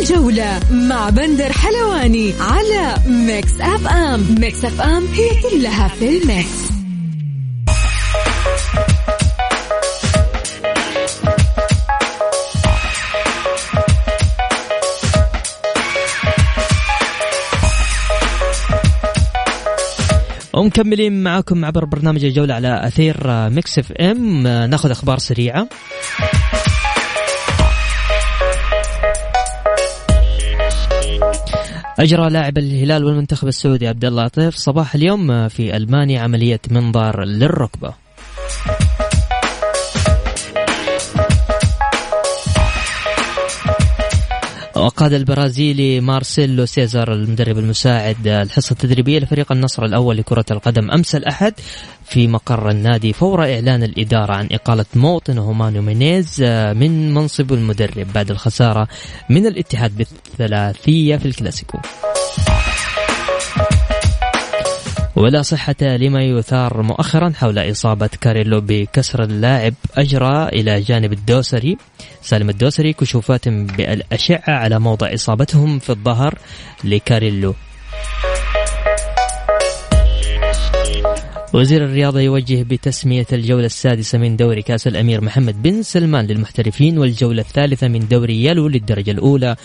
الجولة 0.00 0.60
مع 0.88 1.10
بندر 1.10 1.52
حلواني 1.52 2.32
على 2.40 2.94
Mix 3.06 3.60
FM. 3.60 4.20
Mix 4.40 4.64
FM 4.64 5.06
هي 5.06 5.28
كلها 5.50 5.88
في 5.88 6.08
ال 6.08 6.22
mix. 6.22 6.77
ومكملين 20.58 21.22
معاكم 21.22 21.64
عبر 21.64 21.84
برنامج 21.84 22.24
الجولة 22.24 22.54
على 22.54 22.86
أثير 22.86 23.16
Mix 23.48 23.78
FM. 23.78 24.42
ناخذ 24.42 24.90
أخبار 24.90 25.18
سريعة. 25.18 25.68
أجرى 31.98 32.30
لاعب 32.30 32.58
الهلال 32.58 33.04
والمنتخب 33.04 33.48
السعودي 33.48 33.88
عبد 33.88 34.04
الله 34.04 34.22
عطيف 34.22 34.54
صباح 34.54 34.94
اليوم 34.94 35.48
في 35.48 35.76
ألمانيا 35.76 36.20
عملية 36.20 36.60
منظار 36.70 37.24
للركبة. 37.24 38.07
وقاد 44.78 45.12
البرازيلي 45.12 46.00
مارسيلو 46.00 46.66
سيزار 46.66 47.12
المدرب 47.12 47.58
المساعد 47.58 48.26
الحصة 48.26 48.72
التدريبية 48.72 49.18
لفريق 49.18 49.52
النصر 49.52 49.84
الأول 49.84 50.16
لكرة 50.16 50.44
القدم. 50.50 50.90
أمس 50.90 51.14
الأحد 51.14 51.54
في 52.04 52.28
مقر 52.28 52.70
النادي 52.70 53.12
فور 53.12 53.42
إعلان 53.42 53.82
الإدارة 53.82 54.32
عن 54.32 54.48
إقالة 54.52 54.84
موطنه 54.94 55.52
مانو 55.52 55.82
مينيز 55.82 56.42
من 56.76 57.14
منصب 57.14 57.52
المدرب 57.52 58.12
بعد 58.14 58.30
الخسارة 58.30 58.88
من 59.30 59.46
الاتحاد 59.46 59.96
بالثلاثية 59.96 61.16
في 61.16 61.26
الكلاسيكو. 61.26 61.78
ولا 65.18 65.42
صحة 65.42 65.76
لما 65.82 66.22
يثار 66.24 66.82
مؤخرا 66.82 67.32
حول 67.36 67.58
إصابة 67.58 68.10
كاريلو 68.20 68.60
بكسر 68.60 69.22
اللاعب 69.22 69.74
أجرى 69.96 70.48
إلى 70.48 70.80
جانب 70.80 71.12
الدوسري. 71.12 71.76
سالم 72.22 72.50
الدوسري 72.50 72.92
كشوفات 72.92 73.48
بالأشعة 73.48 74.42
على 74.46 74.78
موضع 74.78 75.14
إصابتهم 75.14 75.78
في 75.78 75.90
الظهر 75.90 76.38
لكاريلو. 76.84 77.54
وزير 81.54 81.84
الرياضة 81.84 82.20
يوجه 82.20 82.62
بتسمية 82.62 83.26
الجولة 83.32 83.66
السادسة 83.66 84.18
من 84.18 84.36
دوري 84.36 84.62
كأس 84.62 84.86
الأمير 84.86 85.20
محمد 85.20 85.62
بن 85.62 85.82
سلمان 85.82 86.26
للمحترفين 86.26 86.98
والجولة 86.98 87.42
الثالثة 87.42 87.88
من 87.88 88.08
دوري 88.08 88.44
Yelo 88.44 88.68
للدرجة 88.68 89.10
الأولى 89.10 89.56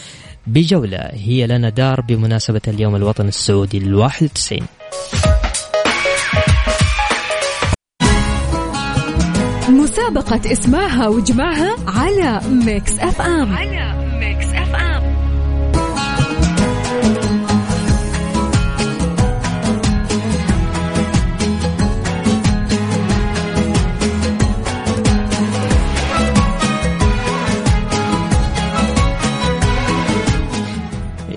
بجولة. 0.48 1.10
هي 1.14 1.48
لنا 1.48 1.70
دار 1.70 2.02
بمناسبة 2.02 2.62
اليوم 2.68 2.96
الوطني 2.96 3.28
السعودي 3.28 3.78
الواحد 3.78 4.24
91 4.24 4.68
مسابقة 10.04 10.52
اسمعها 10.52 11.08
واجمعها 11.08 11.76
على 11.88 12.42
Mix 12.50 13.00
FM. 13.00 13.54
على 13.54 14.10
Mix 14.20 14.46
FM. 14.46 15.04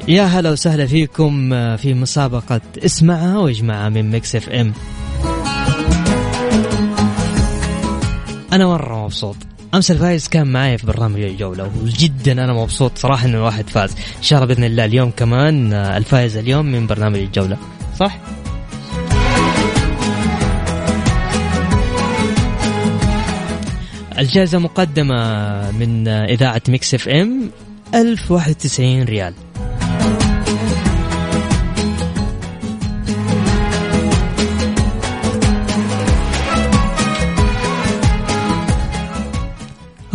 يا 0.08 0.22
هلا 0.22 0.50
وسهلا 0.50 0.86
فيكم 0.86 1.50
في 1.76 1.94
مسابقة 1.94 2.60
اسمعها 2.84 3.38
واجمعها 3.38 3.88
من 3.88 4.10
Mix 4.10 4.36
FM. 4.36 4.72
أنا 8.56 8.66
مرة 8.66 9.04
مبسوط. 9.04 9.36
أمس 9.74 9.90
الفايز 9.90 10.28
كان 10.28 10.46
معي 10.46 10.78
في 10.78 10.86
برنامج 10.86 11.20
الجوله 11.20 11.70
وجدا 11.82 12.32
أنا 12.32 12.52
مبسوط 12.52 12.98
صراحة 12.98 13.26
إنه 13.26 13.36
الواحد 13.36 13.70
فاز. 13.70 13.92
إن 13.92 14.22
شاء 14.22 14.42
الله 14.42 14.54
بإذن 14.54 14.64
الله 14.64 14.84
اليوم 14.84 15.10
كمان 15.10 15.72
آه، 15.72 15.96
الفايز 15.96 16.36
اليوم 16.36 16.66
من 16.66 16.86
برنامج 16.86 17.18
الجولة. 17.18 17.58
صح؟ 17.98 18.18
الجائزة 24.18 24.58
مقدمة 24.58 25.70
من 25.70 26.08
آه، 26.08 26.24
إذاعة 26.24 26.62
Mix 26.68 26.94
FM 26.94 27.50
1091 27.94 29.02
ريال. 29.02 29.34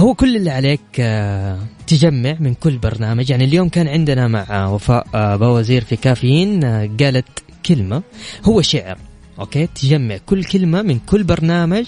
هو 0.02 0.14
كل 0.14 0.36
اللي 0.36 0.50
عليك 0.50 0.82
آه، 1.00 1.60
تجمع 1.88 2.36
من 2.40 2.54
كل 2.54 2.78
برنامج. 2.78 3.30
يعني 3.30 3.46
اليوم 3.46 3.70
كان 3.70 3.88
عندنا 3.88 4.28
مع 4.28 4.68
وفاء 4.68 5.08
آه، 5.16 5.36
بوزير 5.36 5.84
في 5.84 5.96
كافيين 5.96 6.64
آه، 6.64 6.90
قالت 7.00 7.26
كلمة 7.66 8.04
هو 8.46 8.62
شعر. 8.62 8.98
Okay؟ 9.40 9.68
تجمع 9.68 10.18
كل 10.26 10.44
كلمة 10.44 10.82
من 10.82 11.00
كل 11.00 11.24
برنامج 11.24 11.86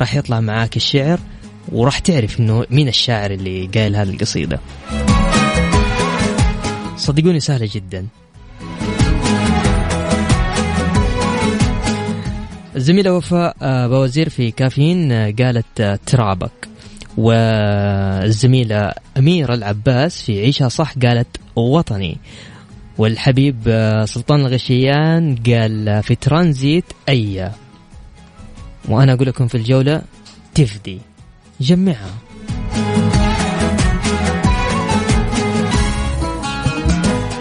راح 0.00 0.14
يطلع 0.14 0.40
معاك 0.40 0.76
الشعر 0.76 1.20
وراح 1.72 1.98
تعرف 1.98 2.40
إنه 2.40 2.66
مين 2.70 2.88
الشاعر 2.88 3.30
اللي 3.30 3.66
قايل 3.74 3.96
هذه 3.96 4.10
القصيدة. 4.10 4.60
صدقوني 6.96 7.40
سهلة 7.40 7.68
جدا. 7.74 8.06
الزميلة 12.76 13.12
وفاء 13.12 13.56
بوزير 13.88 14.28
في 14.28 14.50
كافيين 14.50 15.12
قالت 15.12 16.00
ترابك. 16.06 16.73
والزميلة 17.16 18.92
أميرة 19.18 19.54
العباس 19.54 20.22
في 20.22 20.40
عيشها 20.40 20.68
صح 20.68 20.94
قالت 21.02 21.36
وطني. 21.56 22.18
والحبيب 22.98 23.56
آه، 23.66 24.04
سلطان 24.04 24.40
الغشيان 24.40 25.36
قال 25.46 26.02
في 26.02 26.14
ترانزيت 26.14 26.84
أي. 27.08 27.50
وأنا 28.88 29.12
أقول 29.12 29.26
لكم 29.28 29.46
في 29.46 29.54
الجولة 29.54 30.02
تفدي 30.54 30.98
جمعها 31.60 32.10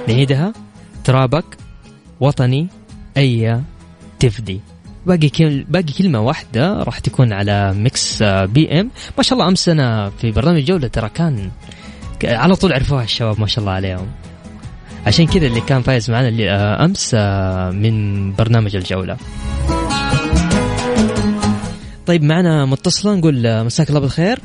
نعيدها. 0.07 0.53
ترابك 1.03 1.57
وطني 2.19 2.67
أي 3.17 3.61
تفدي. 4.19 4.72
باقي 5.05 5.29
كل 5.29 5.63
باقي 5.63 5.93
كلمة 5.97 6.21
واحدة 6.21 6.83
راح 6.83 6.99
تكون 6.99 7.33
على 7.33 7.73
Mix 7.73 8.21
آه، 8.21 8.45
PM. 8.45 8.89
ما 9.17 9.23
شاء 9.23 9.33
الله 9.39 9.49
أمس 9.49 9.69
أنا 9.69 10.09
في 10.09 10.31
برنامج 10.31 10.63
جولة 10.63 10.87
ترى 10.87 11.09
كان 11.09 11.51
على 12.23 12.55
طول 12.55 12.73
عرفوها 12.73 13.03
الشباب 13.03 13.39
ما 13.39 13.47
شاء 13.47 13.59
الله 13.59 13.71
عليهم. 13.71 14.07
عشان 15.07 15.27
كذا 15.27 15.47
اللي 15.47 15.61
كان 15.61 15.81
فايز 15.81 16.11
معنا 16.11 16.27
اللي 16.27 16.51
آه، 16.51 16.85
أمس 16.85 17.11
آه، 17.15 17.71
من 17.71 18.33
برنامج 18.33 18.75
الجولة. 18.75 19.17
طيب 22.05 22.23
معنا 22.23 22.65
متصلة 22.65 23.15
نقول 23.15 23.65
مساك 23.65 23.89
الله 23.89 23.99
بالخير. 23.99 24.39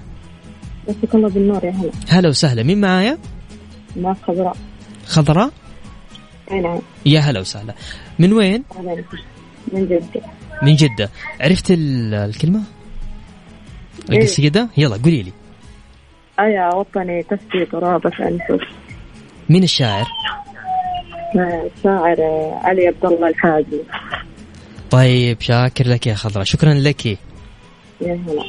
مساك 0.88 1.14
الله 1.14 1.29
بالنور 1.29 1.64
يا 1.64 1.71
هلا. 1.71 1.90
هلا 2.09 2.29
وسهلا. 2.29 2.62
مين 2.62 2.81
معايا؟ 2.81 3.18
معك 3.97 4.16
خضراء. 4.27 4.57
خضراء؟ 5.07 5.51
أي 6.53 6.61
نعم. 6.61 6.79
يا 7.07 7.21
هلا 7.21 7.40
وسهلا. 7.40 7.75
من 8.18 8.33
وين؟ 8.33 8.64
من 9.73 9.87
جدة. 9.87 10.38
من 10.62 10.75
جدة 10.75 11.11
عرفت 11.40 11.71
ال- 11.71 12.14
الكلمة؟ 12.14 12.61
إيه. 14.11 14.18
القصيدة؟ 14.18 14.68
يلا 14.77 14.97
قولي 14.97 15.23
لي 15.23 15.33
أيا 16.40 16.75
وطني 16.75 17.23
تفدي 17.23 17.64
ترابك 17.73 18.21
أنفس 18.21 18.64
مين 19.49 19.62
الشاعر؟ 19.62 20.07
الشاعر 21.37 22.16
علي 22.64 22.87
عبد 22.87 23.05
الله 23.05 23.29
الحاجي 23.29 23.81
طيب 24.90 25.40
شاكر 25.40 25.88
لك 25.88 26.07
يا 26.07 26.14
خضراء 26.14 26.44
شكرا 26.44 26.75
لك 26.75 27.07
يا 27.07 27.16
هلا 28.01 28.44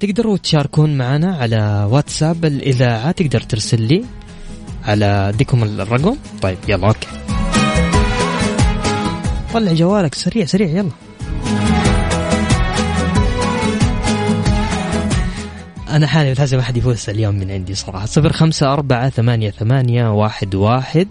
تقدروا 0.00 0.36
تشاركون 0.36 0.98
معنا 0.98 1.36
على 1.36 1.88
واتساب 1.90 2.44
الإذاعة 2.44 3.10
تقدر 3.10 3.40
ترسل 3.40 3.82
لي 3.82 4.04
على 4.84 5.04
اديكم 5.04 5.62
الرقم. 5.62 6.16
طيب 6.42 6.58
يلا 6.68 6.86
أوكي. 6.86 7.06
طلع 9.54 9.72
جوالك 9.72 10.14
سريع 10.14 10.44
سريع 10.44 10.68
يلا. 10.68 10.90
أنا 15.88 16.06
حالي 16.06 16.34
لازم 16.34 16.58
أحد 16.58 16.76
يفوز 16.76 17.10
اليوم 17.10 17.34
من 17.34 17.50
عندي 17.50 17.74
صراحة. 17.74 18.06
صفر 18.06 18.32
خمسة 18.32 18.72
أربعة 18.72 19.10
ثمانية 19.10 19.50
ثمانية 19.50 20.12
واحد 20.12 20.54
واحد 20.54 21.08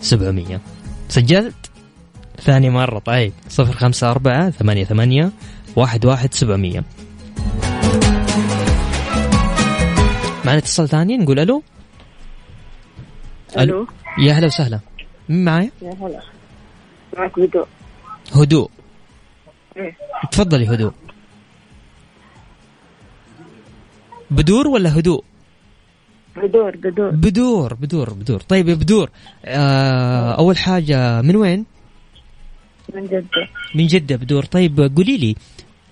سبعمية. 0.00 0.60
سجلت؟ 1.08 1.54
ثاني 2.42 2.70
مرة 2.70 2.98
طيب. 2.98 3.32
صفر 3.48 3.72
خمسة 3.72 4.10
أربعة 4.10 4.50
ثمانية 4.50 4.84
ثمانية 4.84 5.30
واحد 5.76 6.06
واحد 6.06 6.34
سبعمية. 6.34 6.84
معنا 10.48 10.58
اتصال 10.58 10.88
ثاني 10.88 11.16
نقول 11.16 11.38
ألو؟ 11.38 11.62
ألو. 13.58 13.86
يا 14.18 14.32
هلا 14.32 14.46
وسهلا. 14.46 14.80
مين 15.28 15.44
معايا؟ 15.44 15.70
يا 15.82 15.94
هلا. 16.02 16.22
معك 17.16 17.38
بدو 17.40 17.64
هدوء. 18.32 18.70
إيه. 19.76 19.96
تفضلي 20.32 20.68
هدوء. 20.68 20.92
بدور 24.30 24.68
ولا 24.68 24.98
هدوء؟ 24.98 25.24
بدور 26.36 26.76
بدور. 26.76 27.10
بدور 27.10 27.74
بدور 27.74 28.10
بدور. 28.14 28.40
طيب 28.40 28.68
يا 28.68 28.74
بدور 28.74 29.10
آه 29.44 30.32
أول 30.38 30.58
حاجة 30.58 31.22
من 31.22 31.36
وين؟ 31.36 31.66
من 32.94 33.06
جدة. 33.06 33.48
من 33.74 33.86
جدة 33.86 34.16
بدور. 34.16 34.44
طيب 34.44 34.92
قولي 34.96 35.16
لي 35.16 35.36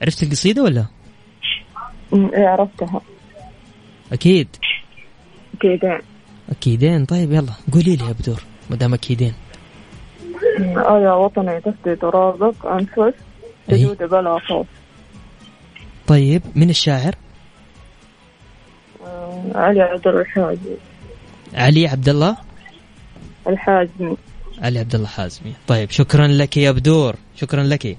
عرفت 0.02 0.22
القصيدة 0.22 0.62
ولا؟ 0.62 0.86
إيه 2.12 2.48
عرفتها. 2.48 3.00
أكيد. 4.12 4.48
كذا 5.60 6.00
أكيدين 6.50 7.04
طيب 7.04 7.32
يلا 7.32 7.52
قولي 7.72 7.96
لي 7.96 8.04
يا 8.04 8.12
بدور 8.12 8.42
ما 8.70 8.76
دام 8.76 8.94
أكيدين 8.94 9.34
أيا 10.76 11.12
وطني 11.12 11.60
تفدي 11.60 11.96
ترابك 11.96 12.66
أنفس 12.66 13.14
أي. 13.72 13.84
وجود 13.84 13.98
بلا 13.98 14.38
خوف 14.38 14.66
طيب 16.06 16.42
من 16.54 16.70
الشاعر؟ 16.70 17.14
آه، 19.06 19.42
علي 19.54 19.80
عبد 19.80 20.06
الله 20.06 20.20
الحاجي. 20.20 20.76
علي 21.54 21.86
عبد 21.86 22.08
الله؟ 22.08 22.36
الحاجمي. 23.46 24.16
علي 24.58 24.78
عبد 24.78 24.94
الله 24.94 25.06
حازمي. 25.06 25.52
طيب 25.68 25.90
شكرا 25.90 26.26
لك 26.26 26.56
يا 26.56 26.70
بدور 26.70 27.16
شكرا 27.36 27.62
لك. 27.62 27.96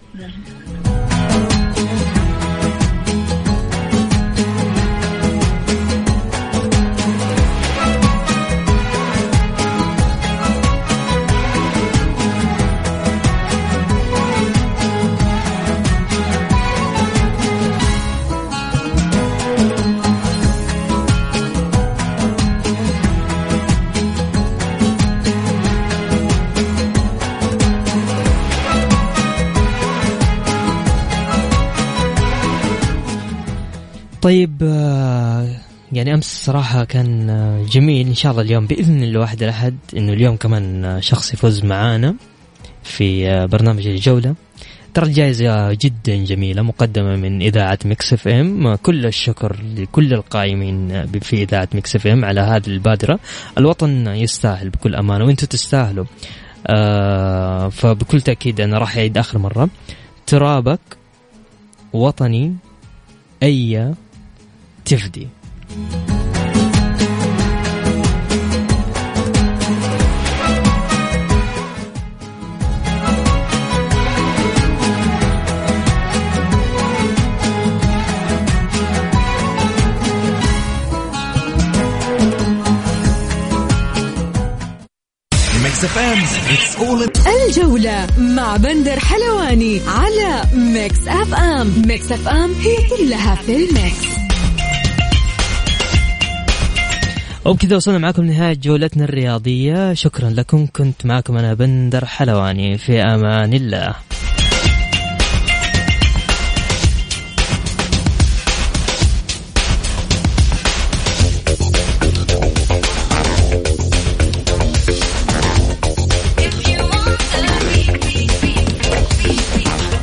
طيب 34.21 34.57
آه، 34.63 35.49
يعني 35.91 36.13
أمس 36.13 36.45
صراحة 36.45 36.83
كان 36.83 37.29
آه، 37.29 37.65
جميل. 37.69 38.07
إن 38.07 38.15
شاء 38.15 38.31
الله 38.31 38.43
اليوم 38.43 38.67
بإذن 38.67 39.03
الواحد 39.03 39.43
الأحد 39.43 39.75
إنه 39.97 40.13
اليوم 40.13 40.35
كمان 40.35 40.85
آه، 40.85 40.99
شخص 40.99 41.33
يفوز 41.33 41.63
معانا 41.65 42.15
في 42.83 43.47
برنامج 43.51 43.87
الجولة. 43.87 44.35
ترى 44.93 45.05
الجائزة 45.05 45.73
جدا 45.73 46.15
جميلة 46.15 46.61
مقدمة 46.61 47.15
من 47.15 47.41
إذاعة 47.41 47.79
Mix 47.85 48.13
FM. 48.13 48.75
كل 48.75 49.05
الشكر 49.05 49.57
لكل 49.75 50.13
القائمين 50.13 51.05
في 51.21 51.43
إذاعة 51.43 51.67
Mix 51.73 51.95
FM 51.95 52.25
على 52.25 52.41
هذه 52.41 52.67
البادرة. 52.67 53.19
الوطن 53.57 54.07
يستاهل 54.07 54.69
بكل 54.69 54.95
أمانة 54.95 55.25
وأنتم 55.25 55.47
تستاهلوا. 55.47 56.05
فبكل 57.69 58.21
تأكيد 58.21 58.61
أنا 58.61 58.77
راح 58.77 58.97
أعيد 58.97 59.17
آخر 59.17 59.37
مرة. 59.37 59.69
ترابك 60.27 60.79
وطني 61.93 62.55
أي 63.43 63.93
تفدي 64.87 65.27
الجولة 87.47 88.07
مع 88.17 88.57
بندر 88.57 88.99
حلواني 88.99 89.81
على 89.87 90.43
Mix 90.53 91.07
FM 91.07 91.73
Mix 91.87 92.11
FM 92.11 92.53
هي 92.53 92.77
كلها 92.89 93.35
في 93.35 93.55
ال 93.55 93.67
mix. 93.67 94.16
وبكذا 97.47 97.75
وصلنا 97.75 97.97
معكم 97.97 98.23
لنهاية 98.23 98.53
جولتنا 98.53 99.03
الرياضية. 99.03 99.93
شكرا 99.93 100.29
لكم. 100.29 100.67
كنت 100.75 101.05
معكم 101.05 101.37
أنا 101.37 101.53
بندر 101.53 102.05
حلواني. 102.05 102.77
في 102.77 103.01
أمان 103.01 103.53
الله. 103.53 103.95